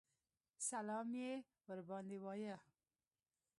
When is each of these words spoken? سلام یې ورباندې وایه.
سلام 0.69 1.07
یې 1.21 1.31
ورباندې 1.67 2.17
وایه. 2.25 2.55